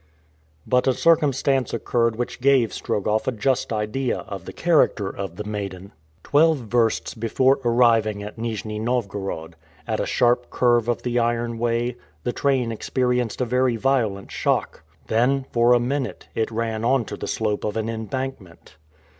But 0.65 0.87
a 0.87 0.93
circumstance 0.95 1.75
occurred 1.75 2.15
which 2.15 2.41
gave 2.41 2.73
Strogoff 2.73 3.27
a 3.27 3.31
just 3.31 3.71
idea 3.71 4.21
of 4.21 4.45
the 4.45 4.51
character 4.51 5.07
of 5.15 5.35
the 5.35 5.43
maiden. 5.43 5.91
Twelve 6.23 6.57
versts 6.57 7.13
before 7.13 7.59
arriving 7.63 8.23
at 8.23 8.35
Nijni 8.39 8.79
Novgorod, 8.81 9.55
at 9.87 9.99
a 9.99 10.07
sharp 10.07 10.49
curve 10.49 10.87
of 10.87 11.03
the 11.03 11.19
iron 11.19 11.59
way, 11.59 11.97
the 12.23 12.33
train 12.33 12.71
experienced 12.71 13.41
a 13.41 13.45
very 13.45 13.75
violent 13.75 14.31
shock. 14.31 14.81
Then, 15.05 15.45
for 15.51 15.71
a 15.73 15.79
minute, 15.79 16.29
it 16.33 16.49
ran 16.49 16.83
onto 16.83 17.15
the 17.15 17.27
slope 17.27 17.63
of 17.63 17.77
an 17.77 17.87
embankment. 17.87 18.77